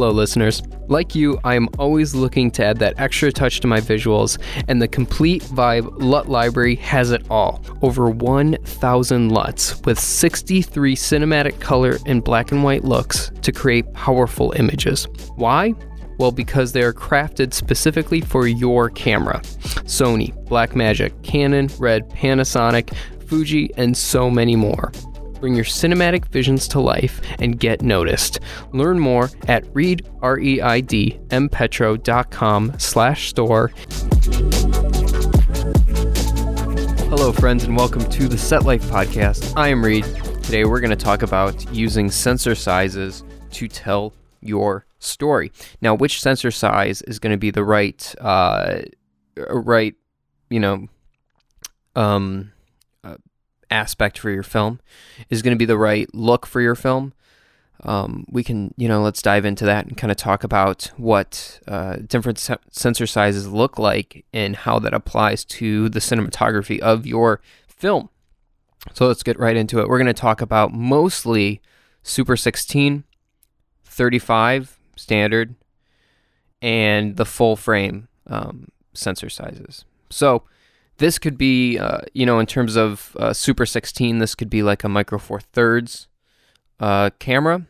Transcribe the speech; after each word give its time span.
Hello, 0.00 0.12
listeners. 0.12 0.62
Like 0.88 1.14
you, 1.14 1.38
I 1.44 1.56
am 1.56 1.68
always 1.78 2.14
looking 2.14 2.50
to 2.52 2.64
add 2.64 2.78
that 2.78 2.98
extra 2.98 3.30
touch 3.30 3.60
to 3.60 3.66
my 3.66 3.82
visuals, 3.82 4.38
and 4.66 4.80
the 4.80 4.88
Complete 4.88 5.42
Vibe 5.42 5.92
LUT 5.98 6.26
library 6.26 6.76
has 6.76 7.10
it 7.10 7.30
all. 7.30 7.62
Over 7.82 8.08
1,000 8.08 9.28
LUTs 9.28 9.84
with 9.84 10.00
63 10.00 10.96
cinematic 10.96 11.60
color 11.60 11.98
and 12.06 12.24
black 12.24 12.50
and 12.50 12.64
white 12.64 12.82
looks 12.82 13.30
to 13.42 13.52
create 13.52 13.92
powerful 13.92 14.54
images. 14.56 15.06
Why? 15.36 15.74
Well, 16.18 16.32
because 16.32 16.72
they 16.72 16.80
are 16.80 16.94
crafted 16.94 17.52
specifically 17.52 18.22
for 18.22 18.46
your 18.46 18.88
camera. 18.88 19.40
Sony, 19.84 20.32
Blackmagic, 20.46 21.22
Canon, 21.22 21.68
Red, 21.78 22.08
Panasonic, 22.08 22.96
Fuji, 23.26 23.70
and 23.76 23.94
so 23.94 24.30
many 24.30 24.56
more. 24.56 24.92
Bring 25.40 25.54
your 25.54 25.64
cinematic 25.64 26.26
visions 26.26 26.68
to 26.68 26.80
life 26.80 27.22
and 27.38 27.58
get 27.58 27.80
noticed. 27.80 28.40
Learn 28.72 28.98
more 28.98 29.30
at 29.48 29.64
Reid, 29.74 30.06
R-E-I-D, 30.20 31.18
mpetro.com 31.28 32.78
slash 32.78 33.30
store. 33.30 33.68
Hello, 37.08 37.32
friends, 37.32 37.64
and 37.64 37.74
welcome 37.74 38.06
to 38.10 38.28
the 38.28 38.36
Set 38.36 38.64
Life 38.64 38.82
Podcast. 38.84 39.56
I 39.56 39.68
am 39.68 39.82
Reid. 39.82 40.04
Today, 40.42 40.66
we're 40.66 40.80
going 40.80 40.90
to 40.90 40.96
talk 40.96 41.22
about 41.22 41.72
using 41.74 42.10
sensor 42.10 42.54
sizes 42.54 43.24
to 43.52 43.66
tell 43.66 44.12
your 44.42 44.84
story. 44.98 45.52
Now, 45.80 45.94
which 45.94 46.20
sensor 46.20 46.50
size 46.50 47.00
is 47.02 47.18
going 47.18 47.32
to 47.32 47.38
be 47.38 47.50
the 47.50 47.64
right, 47.64 48.14
uh, 48.20 48.82
right, 49.48 49.94
you 50.50 50.60
know, 50.60 50.86
um, 51.96 52.52
aspect 53.70 54.18
for 54.18 54.30
your 54.30 54.42
film 54.42 54.80
is 55.28 55.42
going 55.42 55.54
to 55.54 55.58
be 55.58 55.64
the 55.64 55.78
right 55.78 56.12
look 56.14 56.46
for 56.46 56.60
your 56.60 56.74
film. 56.74 57.12
Um, 57.82 58.26
we 58.28 58.44
can, 58.44 58.74
you 58.76 58.88
know, 58.88 59.00
let's 59.00 59.22
dive 59.22 59.44
into 59.44 59.64
that 59.64 59.86
and 59.86 59.96
kind 59.96 60.10
of 60.10 60.16
talk 60.16 60.44
about 60.44 60.90
what 60.96 61.60
uh, 61.66 61.96
different 62.06 62.38
se- 62.38 62.58
sensor 62.70 63.06
sizes 63.06 63.48
look 63.48 63.78
like 63.78 64.26
and 64.34 64.54
how 64.54 64.78
that 64.80 64.92
applies 64.92 65.44
to 65.46 65.88
the 65.88 66.00
cinematography 66.00 66.78
of 66.78 67.06
your 67.06 67.40
film. 67.66 68.10
So 68.92 69.06
let's 69.06 69.22
get 69.22 69.38
right 69.38 69.56
into 69.56 69.80
it. 69.80 69.88
We're 69.88 69.98
going 69.98 70.06
to 70.06 70.14
talk 70.14 70.40
about 70.40 70.72
mostly 70.72 71.60
Super 72.02 72.36
16, 72.36 73.04
35 73.84 74.78
standard, 74.96 75.54
and 76.62 77.16
the 77.16 77.26
full 77.26 77.56
frame 77.56 78.08
um, 78.26 78.68
sensor 78.94 79.30
sizes. 79.30 79.84
So 80.10 80.44
this 81.00 81.18
could 81.18 81.38
be, 81.38 81.78
uh, 81.78 82.00
you 82.12 82.26
know, 82.26 82.38
in 82.38 82.46
terms 82.46 82.76
of 82.76 83.16
uh, 83.18 83.32
Super 83.32 83.64
16, 83.64 84.18
this 84.18 84.34
could 84.34 84.50
be 84.50 84.62
like 84.62 84.84
a 84.84 84.88
Micro 84.88 85.18
Four 85.18 85.40
Thirds 85.40 86.08
uh, 86.78 87.08
camera. 87.18 87.66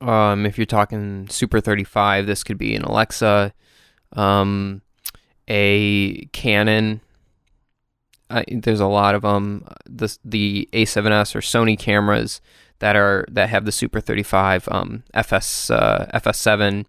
Um, 0.00 0.46
if 0.46 0.56
you're 0.56 0.64
talking 0.64 1.28
Super 1.28 1.60
35, 1.60 2.26
this 2.26 2.44
could 2.44 2.56
be 2.56 2.76
an 2.76 2.82
Alexa, 2.82 3.52
um, 4.12 4.82
a 5.48 6.26
Canon. 6.26 7.00
there's 8.48 8.80
a 8.80 8.86
lot 8.86 9.16
of 9.16 9.22
them. 9.22 9.66
The 9.84 10.16
the 10.24 10.68
A7S 10.72 11.34
or 11.34 11.40
Sony 11.40 11.76
cameras 11.76 12.40
that 12.78 12.94
are 12.94 13.26
that 13.28 13.48
have 13.48 13.64
the 13.64 13.72
Super 13.72 14.00
35, 14.00 14.68
um, 14.70 15.02
FS 15.14 15.68
uh, 15.68 16.08
FS7, 16.14 16.86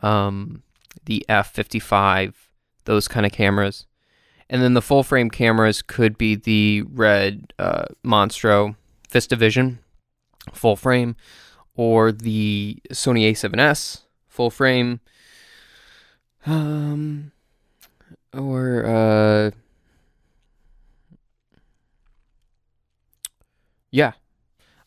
um, 0.00 0.62
the 1.06 1.26
F55, 1.28 2.34
those 2.84 3.08
kind 3.08 3.26
of 3.26 3.32
cameras. 3.32 3.86
And 4.48 4.62
then 4.62 4.74
the 4.74 4.82
full 4.82 5.02
frame 5.02 5.30
cameras 5.30 5.82
could 5.82 6.18
be 6.18 6.34
the 6.34 6.82
red 6.82 7.52
uh, 7.58 7.86
Monstro 8.04 8.76
VistaVision 9.10 9.78
full 10.52 10.76
frame 10.76 11.16
or 11.74 12.12
the 12.12 12.78
Sony 12.90 13.30
A7S 13.30 14.02
full 14.28 14.50
frame. 14.50 15.00
Um, 16.46 17.32
or 18.34 18.84
uh, 18.84 19.50
yeah, 23.90 24.12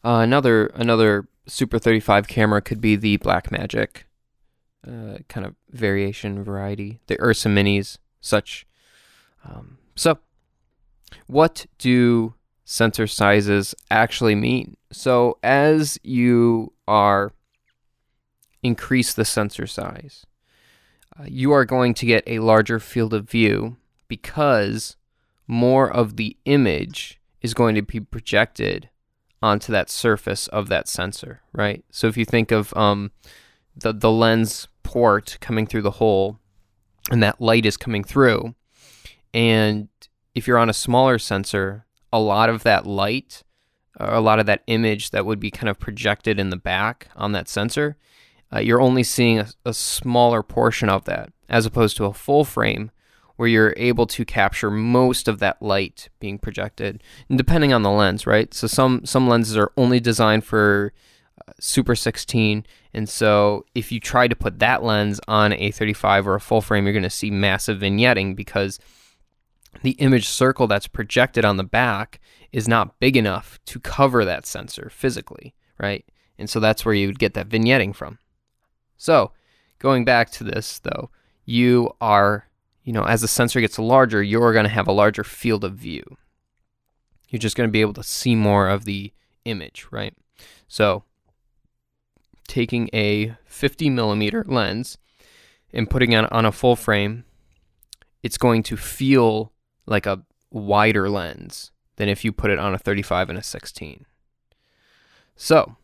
uh, 0.03 0.19
another 0.21 0.67
another 0.75 1.27
Super 1.47 1.79
35 1.79 2.27
camera 2.27 2.61
could 2.61 2.81
be 2.81 2.95
the 2.95 3.17
Blackmagic 3.19 4.03
uh, 4.85 5.19
kind 5.29 5.45
of 5.45 5.55
variation 5.71 6.43
variety, 6.43 6.99
the 7.07 7.19
Ursa 7.21 7.47
Minis, 7.47 7.97
such 8.19 8.67
um, 9.47 9.77
so, 9.95 10.19
what 11.27 11.65
do 11.77 12.33
sensor 12.65 13.07
sizes 13.07 13.73
actually 13.89 14.35
mean? 14.35 14.75
So, 14.91 15.37
as 15.43 15.97
you 16.03 16.73
are 16.87 17.33
increase 18.63 19.13
the 19.13 19.25
sensor 19.25 19.67
size, 19.67 20.25
uh, 21.19 21.25
you 21.27 21.51
are 21.51 21.65
going 21.65 21.93
to 21.95 22.05
get 22.05 22.23
a 22.27 22.39
larger 22.39 22.79
field 22.79 23.13
of 23.13 23.29
view 23.29 23.77
because 24.07 24.95
more 25.47 25.89
of 25.89 26.17
the 26.17 26.37
image 26.45 27.19
is 27.41 27.53
going 27.53 27.75
to 27.75 27.81
be 27.81 27.99
projected 27.99 28.89
onto 29.41 29.71
that 29.71 29.89
surface 29.89 30.47
of 30.47 30.67
that 30.69 30.87
sensor, 30.87 31.41
right? 31.53 31.83
So 31.91 32.07
if 32.07 32.17
you 32.17 32.25
think 32.25 32.51
of 32.51 32.75
um, 32.75 33.11
the 33.75 33.93
the 33.93 34.11
lens 34.11 34.67
port 34.83 35.37
coming 35.41 35.67
through 35.67 35.83
the 35.83 35.91
hole, 35.91 36.39
and 37.11 37.21
that 37.23 37.39
light 37.39 37.65
is 37.65 37.77
coming 37.77 38.03
through, 38.03 38.55
and 39.37 39.87
if 40.33 40.47
you're 40.47 40.57
on 40.57 40.67
a 40.67 40.73
smaller 40.73 41.19
sensor, 41.19 41.85
a 42.11 42.19
lot 42.19 42.49
of 42.49 42.63
that 42.63 42.87
light, 42.87 43.43
a 43.99 44.19
lot 44.19 44.39
of 44.39 44.47
that 44.47 44.63
image 44.65 45.11
that 45.11 45.27
would 45.27 45.39
be 45.39 45.51
kind 45.51 45.69
of 45.69 45.79
projected 45.79 46.39
in 46.39 46.49
the 46.49 46.57
back 46.57 47.09
on 47.15 47.33
that 47.33 47.47
sensor, 47.47 47.97
uh, 48.51 48.57
you're 48.57 48.81
only 48.81 49.03
seeing 49.03 49.37
a, 49.37 49.47
a 49.63 49.75
smaller 49.75 50.41
portion 50.41 50.89
of 50.89 51.05
that, 51.05 51.31
as 51.49 51.67
opposed 51.67 51.95
to 51.97 52.05
a 52.05 52.13
full 52.13 52.45
frame 52.45 52.89
where 53.35 53.47
you're 53.47 53.75
able 53.77 54.07
to 54.07 54.25
capture 54.25 54.71
most 54.71 55.27
of 55.27 55.37
that 55.37 55.61
light 55.61 56.09
being 56.19 56.39
projected, 56.39 57.03
and 57.29 57.37
depending 57.37 57.71
on 57.71 57.83
the 57.83 57.91
lens, 57.91 58.25
right? 58.25 58.55
So 58.55 58.65
some 58.65 59.05
some 59.05 59.27
lenses 59.27 59.55
are 59.55 59.71
only 59.77 59.99
designed 59.99 60.45
for 60.45 60.93
uh, 61.47 61.51
Super 61.59 61.95
16, 61.95 62.65
and 62.91 63.07
so 63.07 63.67
if 63.75 63.91
you 63.91 63.99
try 63.99 64.27
to 64.27 64.35
put 64.35 64.57
that 64.57 64.81
lens 64.81 65.21
on 65.27 65.53
a 65.53 65.69
35 65.69 66.27
or 66.27 66.33
a 66.33 66.41
full 66.41 66.61
frame, 66.61 66.85
you're 66.85 66.93
going 66.93 67.03
to 67.03 67.09
see 67.11 67.29
massive 67.29 67.81
vignetting 67.81 68.35
because 68.35 68.79
the 69.83 69.91
image 69.91 70.27
circle 70.27 70.67
that's 70.67 70.87
projected 70.87 71.45
on 71.45 71.57
the 71.57 71.63
back 71.63 72.19
is 72.51 72.67
not 72.67 72.99
big 72.99 73.17
enough 73.17 73.59
to 73.65 73.79
cover 73.79 74.25
that 74.25 74.45
sensor 74.45 74.89
physically, 74.91 75.53
right? 75.79 76.05
And 76.37 76.49
so 76.49 76.59
that's 76.59 76.85
where 76.85 76.93
you 76.95 77.07
would 77.07 77.19
get 77.19 77.33
that 77.33 77.49
vignetting 77.49 77.95
from. 77.95 78.19
So, 78.97 79.31
going 79.79 80.05
back 80.05 80.31
to 80.31 80.43
this 80.43 80.79
though, 80.79 81.09
you 81.45 81.91
are, 82.01 82.47
you 82.83 82.93
know, 82.93 83.03
as 83.03 83.21
the 83.21 83.27
sensor 83.27 83.61
gets 83.61 83.79
larger, 83.79 84.21
you're 84.23 84.53
going 84.53 84.65
to 84.65 84.69
have 84.69 84.87
a 84.87 84.91
larger 84.91 85.23
field 85.23 85.63
of 85.63 85.73
view. 85.73 86.03
You're 87.29 87.39
just 87.39 87.55
going 87.55 87.67
to 87.67 87.71
be 87.71 87.81
able 87.81 87.93
to 87.93 88.03
see 88.03 88.35
more 88.35 88.69
of 88.69 88.85
the 88.85 89.13
image, 89.45 89.87
right? 89.91 90.13
So, 90.67 91.03
taking 92.47 92.89
a 92.93 93.35
50 93.45 93.89
millimeter 93.89 94.43
lens 94.47 94.97
and 95.73 95.89
putting 95.89 96.13
it 96.13 96.31
on 96.31 96.45
a 96.45 96.51
full 96.51 96.75
frame, 96.75 97.25
it's 98.23 98.37
going 98.37 98.63
to 98.63 98.77
feel 98.77 99.51
like 99.87 100.05
a 100.05 100.23
wider 100.51 101.09
lens 101.09 101.71
than 101.95 102.09
if 102.09 102.23
you 102.23 102.31
put 102.31 102.51
it 102.51 102.59
on 102.59 102.73
a 102.73 102.77
35 102.77 103.29
and 103.29 103.39
a 103.39 103.43
16. 103.43 104.05
So, 105.35 105.75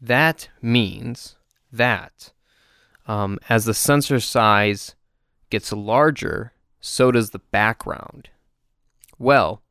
that 0.00 0.48
means 0.62 1.36
that 1.72 2.32
um, 3.06 3.38
as 3.48 3.64
the 3.64 3.74
sensor 3.74 4.20
size 4.20 4.94
gets 5.50 5.72
larger, 5.72 6.52
so 6.80 7.10
does 7.10 7.30
the 7.30 7.38
background. 7.38 8.30
Well, 9.18 9.62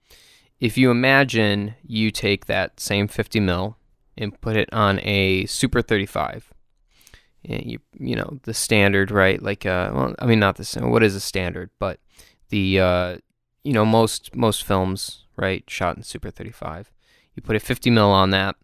if 0.59 0.77
you 0.77 0.91
imagine 0.91 1.75
you 1.83 2.11
take 2.11 2.45
that 2.45 2.79
same 2.79 3.07
50 3.07 3.39
mil 3.39 3.77
and 4.17 4.39
put 4.41 4.57
it 4.57 4.71
on 4.73 4.99
a 4.99 5.45
Super 5.45 5.81
35, 5.81 6.53
and 7.45 7.63
you 7.63 7.79
you 7.97 8.15
know 8.15 8.39
the 8.43 8.53
standard, 8.53 9.11
right? 9.11 9.41
Like, 9.41 9.65
uh, 9.65 9.91
well, 9.93 10.15
I 10.19 10.25
mean, 10.25 10.39
not 10.39 10.57
the 10.57 10.85
what 10.85 11.03
is 11.03 11.15
a 11.15 11.21
standard, 11.21 11.69
but 11.79 11.99
the 12.49 12.79
uh, 12.79 13.17
you 13.63 13.73
know 13.73 13.85
most 13.85 14.35
most 14.35 14.63
films 14.63 15.25
right 15.35 15.63
shot 15.69 15.97
in 15.97 16.03
super 16.03 16.29
35 16.29 16.91
you 17.35 17.41
put 17.41 17.55
a 17.55 17.59
50 17.59 17.89
mil 17.89 18.09
on 18.09 18.31
that 18.31 18.55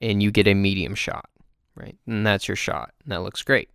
and 0.00 0.22
you 0.22 0.30
get 0.30 0.46
a 0.46 0.54
medium 0.54 0.94
shot 0.94 1.28
right 1.74 1.96
and 2.06 2.26
that's 2.26 2.48
your 2.48 2.56
shot 2.56 2.92
and 3.02 3.12
that 3.12 3.22
looks 3.22 3.42
great 3.42 3.70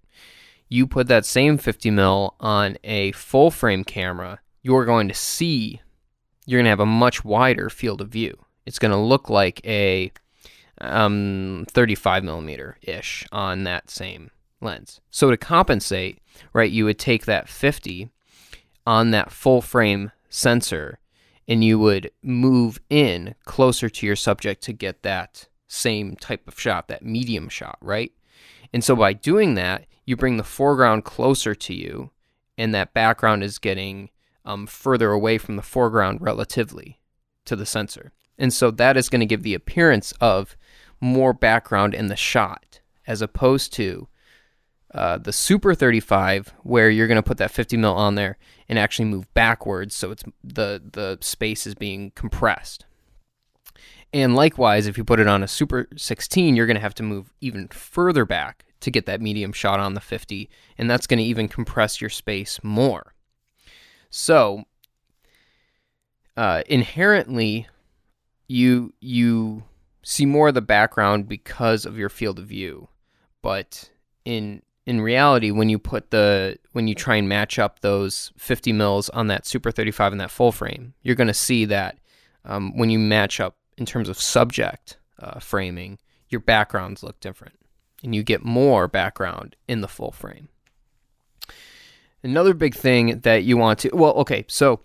you 0.70 0.88
put 0.88 1.08
that 1.08 1.26
same 1.26 1.58
50 1.58 1.92
mil 1.92 2.36
on 2.40 2.78
a 2.84 3.12
full 3.12 3.52
frame 3.52 3.84
camera 3.84 4.40
you're 4.62 4.86
going 4.86 5.08
to 5.08 5.14
see 5.14 5.82
you're 6.46 6.60
going 6.60 6.66
to 6.66 6.70
have 6.70 6.80
a 6.80 6.86
much 6.86 7.26
wider 7.26 7.70
field 7.70 8.02
of 8.02 8.10
view. 8.10 8.38
It's 8.66 8.80
going 8.80 8.92
to 8.92 8.98
look 8.98 9.30
like 9.30 9.66
a 9.66 10.12
um, 10.80 11.66
35 11.70 12.24
millimeter 12.24 12.78
ish 12.82 13.26
on 13.32 13.64
that 13.64 13.90
same 13.90 14.32
lens. 14.62 15.02
So 15.10 15.32
to 15.32 15.38
compensate, 15.38 16.20
right, 16.54 16.72
you 16.72 16.86
would 16.86 17.00
take 17.00 17.26
that 17.26 17.50
50 17.50 18.10
on 18.86 19.12
that 19.12 19.32
full 19.32 19.62
frame 19.62 20.12
sensor 20.30 21.00
and 21.48 21.64
you 21.64 21.78
would 21.80 22.12
move 22.24 22.80
in 22.90 23.36
closer 23.46 23.90
to 23.90 24.06
your 24.06 24.16
subject 24.16 24.64
to 24.64 24.74
get 24.74 25.04
that 25.04 25.48
same 25.68 26.16
type 26.16 26.48
of 26.48 26.60
shot, 26.60 26.88
that 26.88 27.06
medium 27.06 27.50
shot, 27.50 27.78
right? 27.82 28.12
And 28.74 28.84
so 28.84 28.96
by 28.96 29.14
doing 29.14 29.56
that, 29.56 29.86
you 30.06 30.16
bring 30.16 30.38
the 30.38 30.44
foreground 30.44 31.04
closer 31.04 31.56
to 31.56 31.74
you, 31.74 32.12
and 32.58 32.74
that 32.74 32.94
background 32.94 33.44
is 33.44 33.58
getting 33.58 34.10
um, 34.44 34.68
further 34.68 35.12
away 35.12 35.38
from 35.38 35.56
the 35.56 35.62
foreground 35.62 36.22
relatively 36.22 37.00
to 37.46 37.56
the 37.56 37.66
sensor. 37.66 38.12
And 38.38 38.54
so 38.54 38.72
that 38.72 38.98
is 38.98 39.10
going 39.10 39.22
to 39.22 39.26
give 39.26 39.44
the 39.44 39.54
appearance 39.54 40.14
of 40.20 40.56
more 41.02 41.34
background 41.34 41.94
in 41.94 42.08
the 42.08 42.16
shot 42.16 42.80
as 43.08 43.22
opposed 43.22 43.74
to 43.74 44.08
uh, 44.96 45.18
the 45.18 45.34
Super 45.34 45.76
35, 45.76 46.54
where 46.64 46.90
you're 46.90 47.08
going 47.08 47.18
to 47.18 47.24
put 47.24 47.38
that 47.38 47.52
50 47.52 47.76
mil 47.76 47.94
on 47.94 48.16
there 48.16 48.38
and 48.70 48.80
actually 48.80 49.04
move 49.04 49.32
backwards, 49.34 49.94
so 49.94 50.10
it's 50.10 50.24
the 50.42 50.82
the 50.94 51.18
space 51.20 51.68
is 51.68 51.76
being 51.76 52.12
compressed. 52.12 52.86
And 54.14 54.36
likewise, 54.36 54.88
if 54.88 54.98
you 54.98 55.04
put 55.04 55.20
it 55.20 55.28
on 55.28 55.44
a 55.44 55.50
Super 55.50 55.90
16, 55.98 56.56
you're 56.56 56.66
going 56.66 56.78
to 56.78 56.82
have 56.82 56.96
to 56.96 57.04
move 57.04 57.34
even 57.42 57.68
further 57.68 58.24
back 58.24 58.64
to 58.80 58.90
get 58.90 59.06
that 59.08 59.20
medium 59.20 59.52
shot 59.52 59.82
on 59.82 59.96
the 59.96 60.00
50, 60.00 60.50
and 60.78 60.90
that's 60.90 61.08
going 61.08 61.18
to 61.18 61.24
even 61.24 61.50
compress 61.50 62.00
your 62.00 62.10
space 62.10 62.62
more. 62.64 63.14
So, 64.10 64.64
uh, 66.38 66.64
inherently, 66.68 67.68
you 68.48 68.94
you 69.02 69.64
see 70.04 70.26
more 70.26 70.48
of 70.48 70.54
the 70.54 70.62
background 70.62 71.28
because 71.28 71.86
of 71.86 71.98
your 71.98 72.10
field 72.10 72.40
of 72.40 72.46
view, 72.46 72.88
but 73.42 73.90
in 74.24 74.62
in 74.86 75.02
reality, 75.02 75.52
when 75.52 75.70
you 75.70 75.80
put 75.80 76.12
the 76.12 76.58
when 76.74 76.88
you 76.88 76.94
try 76.94 77.16
and 77.16 77.28
match 77.28 77.58
up 77.58 77.80
those 77.80 78.32
50 78.38 78.72
mils 78.74 79.10
on 79.10 79.28
that 79.28 79.46
Super 79.46 79.72
35 79.72 80.12
and 80.12 80.22
that 80.22 80.32
full 80.32 80.52
frame, 80.52 80.94
you're 81.02 81.16
going 81.16 81.28
to 81.28 81.34
see 81.34 81.66
that 81.66 81.98
um, 82.44 82.78
when 82.78 82.90
you 82.90 83.00
match 83.00 83.40
up 83.40 83.58
in 83.78 83.86
terms 83.86 84.10
of 84.10 84.20
subject 84.20 84.98
uh, 85.20 85.40
framing, 85.40 85.98
your 86.30 86.40
backgrounds 86.40 87.02
look 87.02 87.20
different, 87.20 87.56
and 88.04 88.14
you 88.14 88.22
get 88.22 88.44
more 88.44 88.88
background 88.88 89.56
in 89.68 89.82
the 89.82 89.88
full 89.88 90.12
frame. 90.12 90.50
Another 92.22 92.54
big 92.54 92.76
thing 92.76 93.20
that 93.22 93.44
you 93.44 93.58
want 93.58 93.80
to 93.80 93.90
well, 93.92 94.14
okay, 94.14 94.46
so 94.48 94.82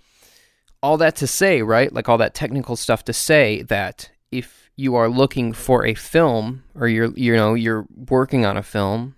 all 0.82 0.97
that 0.97 1.17
to 1.17 1.26
say, 1.26 1.61
right? 1.61 1.93
Like 1.93 2.08
all 2.08 2.19
that 2.19 2.35
technical 2.35 2.75
stuff 2.75 3.05
to 3.05 3.12
say 3.12 3.62
that 3.64 4.11
if 4.31 4.70
you 4.76 4.94
are 4.94 5.11
looking 5.11 5.52
for 5.52 5.85
a 5.85 5.93
film 5.93 6.64
or 6.75 6.88
you're 6.88 7.12
you 7.17 7.37
know 7.37 7.52
you're 7.52 7.87
working 8.08 8.47
on 8.47 8.56
a 8.56 8.62
film 8.62 9.14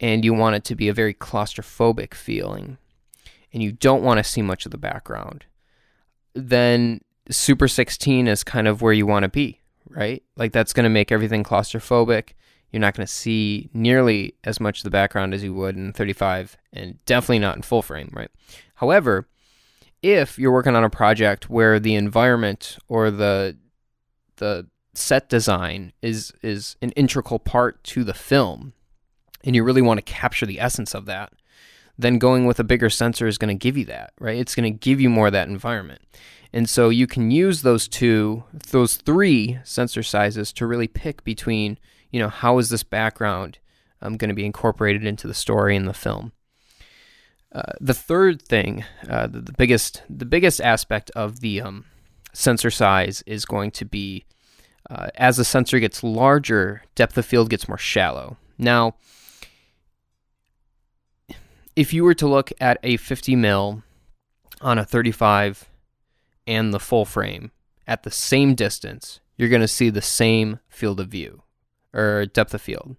and 0.00 0.24
you 0.24 0.32
want 0.32 0.56
it 0.56 0.64
to 0.64 0.74
be 0.74 0.88
a 0.88 0.94
very 0.94 1.14
claustrophobic 1.14 2.14
feeling 2.14 2.78
and 3.52 3.62
you 3.62 3.72
don't 3.72 4.02
want 4.02 4.18
to 4.18 4.24
see 4.24 4.42
much 4.42 4.66
of 4.66 4.72
the 4.72 4.78
background, 4.78 5.44
then 6.34 7.00
Super 7.30 7.68
16 7.68 8.28
is 8.28 8.44
kind 8.44 8.68
of 8.68 8.82
where 8.82 8.92
you 8.92 9.06
want 9.06 9.24
to 9.24 9.28
be, 9.28 9.60
right? 9.88 10.22
Like 10.36 10.52
that's 10.52 10.72
going 10.72 10.84
to 10.84 10.90
make 10.90 11.10
everything 11.10 11.44
claustrophobic. 11.44 12.30
You're 12.70 12.80
not 12.80 12.94
going 12.94 13.06
to 13.06 13.12
see 13.12 13.70
nearly 13.72 14.34
as 14.44 14.60
much 14.60 14.80
of 14.80 14.84
the 14.84 14.90
background 14.90 15.32
as 15.32 15.42
you 15.42 15.54
would 15.54 15.76
in 15.76 15.92
35 15.92 16.56
and 16.72 17.04
definitely 17.06 17.38
not 17.38 17.56
in 17.56 17.62
full 17.62 17.82
frame, 17.82 18.10
right? 18.12 18.30
However, 18.74 19.26
if 20.02 20.38
you're 20.38 20.52
working 20.52 20.76
on 20.76 20.84
a 20.84 20.90
project 20.90 21.50
where 21.50 21.80
the 21.80 21.94
environment 21.94 22.78
or 22.88 23.10
the 23.10 23.56
the 24.36 24.66
set 24.94 25.28
design 25.28 25.92
is 26.02 26.32
is 26.42 26.76
an 26.82 26.90
integral 26.90 27.38
part 27.38 27.82
to 27.82 28.04
the 28.04 28.14
film 28.14 28.72
and 29.44 29.54
you 29.54 29.64
really 29.64 29.82
want 29.82 29.98
to 29.98 30.12
capture 30.12 30.46
the 30.46 30.60
essence 30.60 30.94
of 30.94 31.06
that, 31.06 31.32
then 31.98 32.18
going 32.18 32.46
with 32.46 32.60
a 32.60 32.64
bigger 32.64 32.90
sensor 32.90 33.26
is 33.26 33.38
going 33.38 33.56
to 33.56 33.62
give 33.62 33.76
you 33.76 33.84
that, 33.86 34.12
right? 34.20 34.38
It's 34.38 34.54
going 34.54 34.72
to 34.72 34.78
give 34.78 35.00
you 35.00 35.10
more 35.10 35.26
of 35.28 35.32
that 35.32 35.48
environment. 35.48 36.00
And 36.52 36.68
so 36.68 36.88
you 36.88 37.06
can 37.06 37.30
use 37.30 37.62
those 37.62 37.88
two, 37.88 38.44
those 38.70 38.96
three 38.96 39.58
sensor 39.64 40.02
sizes 40.02 40.52
to 40.54 40.66
really 40.66 40.88
pick 40.88 41.24
between, 41.24 41.78
you 42.10 42.20
know, 42.20 42.28
how 42.28 42.58
is 42.58 42.70
this 42.70 42.82
background 42.82 43.58
um, 44.00 44.16
going 44.16 44.28
to 44.28 44.34
be 44.34 44.46
incorporated 44.46 45.04
into 45.04 45.26
the 45.26 45.34
story 45.34 45.76
in 45.76 45.86
the 45.86 45.92
film. 45.92 46.32
Uh, 47.52 47.72
the 47.80 47.94
third 47.94 48.40
thing, 48.42 48.84
uh, 49.08 49.26
the, 49.26 49.40
the, 49.40 49.52
biggest, 49.52 50.02
the 50.08 50.26
biggest 50.26 50.60
aspect 50.60 51.10
of 51.16 51.40
the 51.40 51.60
um, 51.60 51.84
sensor 52.32 52.70
size 52.70 53.22
is 53.26 53.44
going 53.44 53.70
to 53.72 53.84
be 53.84 54.24
uh, 54.90 55.08
as 55.16 55.36
the 55.36 55.44
sensor 55.44 55.78
gets 55.80 56.02
larger, 56.02 56.82
depth 56.94 57.18
of 57.18 57.26
field 57.26 57.50
gets 57.50 57.68
more 57.68 57.78
shallow. 57.78 58.36
Now, 58.56 58.94
if 61.78 61.92
you 61.92 62.02
were 62.02 62.14
to 62.14 62.26
look 62.26 62.50
at 62.60 62.76
a 62.82 62.96
50 62.96 63.36
mil 63.36 63.84
on 64.60 64.78
a 64.78 64.84
35 64.84 65.70
and 66.44 66.74
the 66.74 66.80
full 66.80 67.04
frame 67.04 67.52
at 67.86 68.02
the 68.02 68.10
same 68.10 68.56
distance, 68.56 69.20
you're 69.36 69.48
going 69.48 69.60
to 69.60 69.68
see 69.68 69.88
the 69.88 70.02
same 70.02 70.58
field 70.68 70.98
of 70.98 71.06
view 71.06 71.44
or 71.94 72.26
depth 72.26 72.52
of 72.52 72.60
field. 72.60 72.96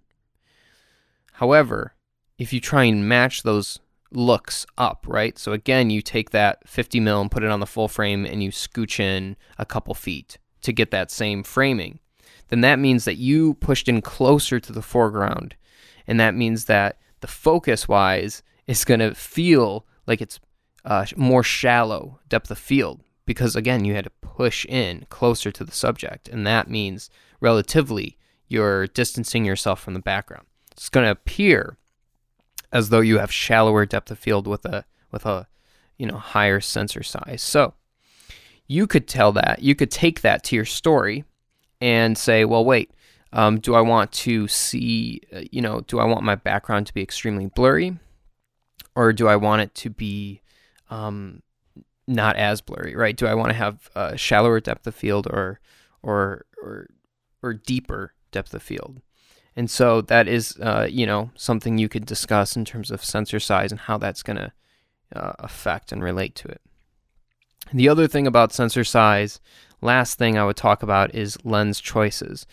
However, 1.34 1.92
if 2.38 2.54
you 2.54 2.60
try 2.60 2.84
and 2.84 3.06
match 3.06 3.42
those 3.42 3.80
looks 4.12 4.64
up, 4.78 5.04
right? 5.06 5.38
So 5.38 5.52
again, 5.52 5.90
you 5.90 6.00
take 6.00 6.30
that 6.30 6.66
50 6.66 7.00
mil 7.00 7.20
and 7.20 7.30
put 7.30 7.42
it 7.42 7.50
on 7.50 7.60
the 7.60 7.66
full 7.66 7.86
frame 7.86 8.24
and 8.24 8.42
you 8.42 8.50
scooch 8.50 8.98
in 8.98 9.36
a 9.58 9.66
couple 9.66 9.92
feet 9.92 10.38
to 10.62 10.72
get 10.72 10.90
that 10.90 11.10
same 11.10 11.42
framing. 11.42 11.98
Then 12.48 12.62
that 12.62 12.78
means 12.78 13.04
that 13.04 13.18
you 13.18 13.54
pushed 13.54 13.90
in 13.90 14.00
closer 14.00 14.58
to 14.58 14.72
the 14.72 14.80
foreground. 14.80 15.54
And 16.06 16.18
that 16.18 16.34
means 16.34 16.64
that 16.64 16.98
the 17.20 17.26
focus 17.26 17.86
wise, 17.86 18.42
is 18.70 18.84
going 18.84 19.00
to 19.00 19.14
feel 19.14 19.84
like 20.06 20.20
it's 20.20 20.38
uh, 20.84 21.04
more 21.16 21.42
shallow 21.42 22.20
depth 22.28 22.50
of 22.50 22.58
field 22.58 23.02
because 23.26 23.56
again 23.56 23.84
you 23.84 23.94
had 23.94 24.04
to 24.04 24.10
push 24.22 24.64
in 24.66 25.04
closer 25.10 25.50
to 25.50 25.64
the 25.64 25.72
subject 25.72 26.28
and 26.28 26.46
that 26.46 26.70
means 26.70 27.10
relatively 27.40 28.16
you're 28.48 28.86
distancing 28.86 29.44
yourself 29.44 29.80
from 29.80 29.94
the 29.94 30.00
background. 30.00 30.46
It's 30.72 30.88
going 30.88 31.04
to 31.04 31.10
appear 31.10 31.76
as 32.72 32.88
though 32.88 33.00
you 33.00 33.18
have 33.18 33.32
shallower 33.32 33.84
depth 33.84 34.10
of 34.10 34.18
field 34.18 34.46
with 34.46 34.64
a 34.64 34.84
with 35.10 35.26
a 35.26 35.48
you 35.98 36.06
know 36.06 36.18
higher 36.18 36.60
sensor 36.60 37.02
size. 37.02 37.42
So 37.42 37.74
you 38.68 38.86
could 38.86 39.08
tell 39.08 39.32
that 39.32 39.62
you 39.62 39.74
could 39.74 39.90
take 39.90 40.20
that 40.20 40.44
to 40.44 40.56
your 40.56 40.64
story 40.64 41.24
and 41.80 42.16
say 42.16 42.44
well 42.44 42.64
wait 42.64 42.92
um, 43.32 43.58
do 43.58 43.74
i 43.74 43.80
want 43.80 44.12
to 44.12 44.46
see 44.46 45.20
uh, 45.34 45.40
you 45.50 45.60
know 45.60 45.80
do 45.88 45.98
i 45.98 46.04
want 46.04 46.22
my 46.22 46.36
background 46.36 46.86
to 46.86 46.94
be 46.94 47.02
extremely 47.02 47.46
blurry 47.46 47.98
or 48.94 49.12
do 49.12 49.28
I 49.28 49.36
want 49.36 49.62
it 49.62 49.74
to 49.76 49.90
be 49.90 50.42
um, 50.90 51.42
not 52.06 52.36
as 52.36 52.60
blurry? 52.60 52.94
Right? 52.96 53.16
Do 53.16 53.26
I 53.26 53.34
want 53.34 53.50
to 53.50 53.56
have 53.56 53.90
a 53.94 54.16
shallower 54.16 54.60
depth 54.60 54.86
of 54.86 54.94
field 54.94 55.26
or 55.26 55.60
or 56.02 56.44
or 56.62 56.88
or 57.42 57.54
deeper 57.54 58.14
depth 58.30 58.54
of 58.54 58.62
field? 58.62 59.00
And 59.56 59.70
so 59.70 60.00
that 60.02 60.28
is, 60.28 60.56
uh, 60.60 60.86
you 60.90 61.06
know, 61.06 61.30
something 61.34 61.76
you 61.76 61.88
could 61.88 62.06
discuss 62.06 62.56
in 62.56 62.64
terms 62.64 62.90
of 62.90 63.04
sensor 63.04 63.40
size 63.40 63.72
and 63.72 63.80
how 63.80 63.98
that's 63.98 64.22
going 64.22 64.36
to 64.36 64.52
uh, 65.14 65.32
affect 65.40 65.92
and 65.92 66.02
relate 66.02 66.34
to 66.36 66.48
it. 66.48 66.60
the 67.72 67.88
other 67.88 68.06
thing 68.06 68.26
about 68.26 68.52
sensor 68.52 68.84
size, 68.84 69.40
last 69.80 70.18
thing 70.18 70.38
I 70.38 70.44
would 70.44 70.56
talk 70.56 70.82
about 70.82 71.14
is 71.14 71.36
lens 71.44 71.80
choices. 71.80 72.46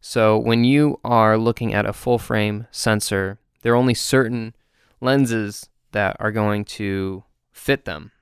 So 0.00 0.38
when 0.38 0.64
you 0.64 1.00
are 1.04 1.36
looking 1.36 1.74
at 1.74 1.86
a 1.86 1.92
full 1.92 2.18
frame 2.18 2.66
sensor, 2.70 3.38
there 3.62 3.72
are 3.72 3.76
only 3.76 3.94
certain 3.94 4.54
lenses 5.00 5.68
that 5.92 6.16
are 6.20 6.32
going 6.32 6.64
to 6.64 7.24
fit 7.52 7.84
them, 7.84 8.12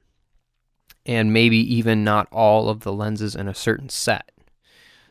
and 1.04 1.32
maybe 1.32 1.58
even 1.58 2.04
not 2.04 2.28
all 2.32 2.68
of 2.68 2.80
the 2.80 2.92
lenses 2.92 3.34
in 3.34 3.48
a 3.48 3.54
certain 3.54 3.88
set. 3.88 4.30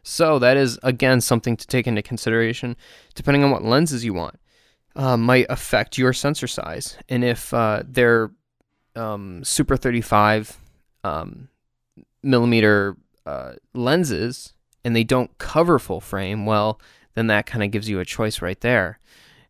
So, 0.03 0.39
that 0.39 0.57
is 0.57 0.77
again 0.83 1.21
something 1.21 1.57
to 1.57 1.67
take 1.67 1.87
into 1.87 2.01
consideration 2.01 2.75
depending 3.15 3.43
on 3.43 3.51
what 3.51 3.63
lenses 3.63 4.05
you 4.05 4.13
want. 4.13 4.39
Uh, 4.95 5.17
might 5.17 5.45
affect 5.49 5.97
your 5.97 6.13
sensor 6.13 6.47
size. 6.47 6.97
And 7.09 7.21
if 7.21 7.53
uh, 7.53 7.83
they're 7.85 8.31
um, 8.95 9.43
super 9.43 9.75
35 9.75 10.57
um, 11.03 11.49
millimeter 12.23 12.95
uh, 13.25 13.53
lenses 13.73 14.53
and 14.85 14.95
they 14.95 15.03
don't 15.03 15.37
cover 15.37 15.79
full 15.79 15.99
frame, 15.99 16.45
well, 16.45 16.79
then 17.15 17.27
that 17.27 17.45
kind 17.45 17.63
of 17.63 17.71
gives 17.71 17.89
you 17.89 17.99
a 17.99 18.05
choice 18.05 18.41
right 18.41 18.59
there. 18.61 18.99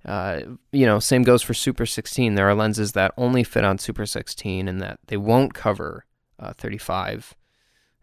Uh, 0.05 0.41
you 0.71 0.85
know, 0.85 0.99
same 0.99 1.23
goes 1.23 1.41
for 1.41 1.53
Super 1.53 1.85
16. 1.85 2.35
There 2.35 2.47
are 2.47 2.53
lenses 2.53 2.91
that 2.91 3.13
only 3.17 3.43
fit 3.43 3.65
on 3.65 3.79
Super 3.79 4.05
16 4.05 4.67
and 4.67 4.81
that 4.81 4.99
they 5.07 5.17
won't 5.17 5.53
cover 5.53 6.05
uh, 6.39 6.53
35, 6.53 7.33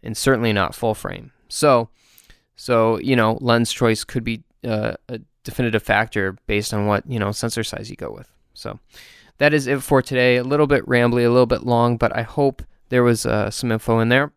and 0.02 0.16
certainly 0.16 0.52
not 0.52 0.74
full 0.74 0.94
frame. 0.94 1.30
So, 1.48 1.90
so 2.56 2.98
you 2.98 3.14
know, 3.14 3.38
lens 3.40 3.72
choice 3.72 4.02
could 4.02 4.24
be 4.24 4.42
uh, 4.64 4.94
a 5.08 5.20
definitive 5.44 5.82
factor 5.82 6.36
based 6.46 6.74
on 6.74 6.86
what 6.86 7.04
you 7.08 7.18
know 7.18 7.30
sensor 7.30 7.62
size 7.62 7.88
you 7.88 7.96
go 7.96 8.10
with. 8.10 8.32
So, 8.54 8.80
that 9.38 9.54
is 9.54 9.66
it 9.66 9.82
for 9.82 10.02
today. 10.02 10.36
A 10.36 10.44
little 10.44 10.66
bit 10.66 10.84
rambly, 10.86 11.24
a 11.24 11.30
little 11.30 11.46
bit 11.46 11.64
long, 11.64 11.96
but 11.96 12.14
I 12.16 12.22
hope 12.22 12.62
there 12.88 13.04
was 13.04 13.24
uh, 13.24 13.50
some 13.50 13.70
info 13.70 14.00
in 14.00 14.08
there 14.08 14.32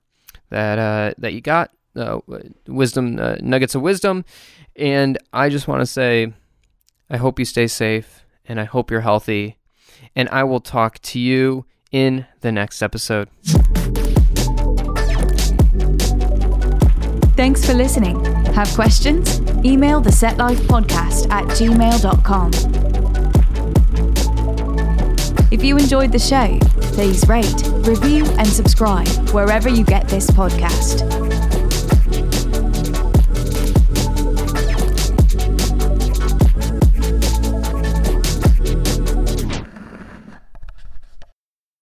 that 0.50 0.78
uh, 0.78 1.14
that 1.18 1.34
you 1.34 1.42
got, 1.42 1.72
wisdom 2.68 3.16
nuggets 3.42 3.74
of 3.74 3.82
wisdom, 3.82 4.24
and 4.76 5.18
I 5.34 5.50
just 5.50 5.68
want 5.68 5.82
to 5.82 5.88
say, 5.88 6.34
I 7.10 7.18
hope 7.18 7.40
you 7.40 7.46
stay 7.46 7.68
safe, 7.68 8.26
and 8.46 8.60
I 8.60 8.64
hope 8.64 8.90
you're 8.90 9.02
healthy, 9.02 9.58
and 10.16 10.28
I 10.30 10.44
will 10.44 10.60
talk 10.60 11.00
to 11.00 11.20
you 11.20 11.66
in 11.92 12.26
the 12.42 12.52
next 12.52 12.82
episode. 12.82 13.30
Thanks 17.36 17.66
for 17.66 17.74
listening. 17.74 18.24
Have 18.54 18.70
questions? 18.70 19.40
Email 19.66 20.00
the 20.00 20.12
Set 20.12 20.38
Life 20.38 20.60
Podcast 20.62 21.30
at 21.30 21.46
gmail.com. 21.46 22.52
If 25.52 25.64
you 25.64 25.78
enjoyed 25.78 26.12
the 26.12 26.20
show, 26.20 26.58
please 26.94 27.28
rate, 27.28 27.64
review, 27.88 28.26
and 28.38 28.48
subscribe 28.48 29.08
wherever 29.30 29.70
you 29.70 29.84
get 29.86 30.08
this 30.08 30.30
podcast. 30.32 31.25